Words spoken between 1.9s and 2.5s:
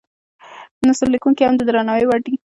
وړ دي.